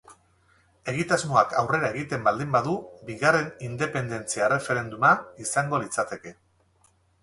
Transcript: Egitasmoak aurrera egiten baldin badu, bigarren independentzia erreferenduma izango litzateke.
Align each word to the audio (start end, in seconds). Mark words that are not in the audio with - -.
Egitasmoak 0.93 1.53
aurrera 1.61 1.91
egiten 1.97 2.25
baldin 2.29 2.51
badu, 2.57 2.75
bigarren 3.13 3.55
independentzia 3.69 4.49
erreferenduma 4.51 5.17
izango 5.49 5.87
litzateke. 5.87 6.39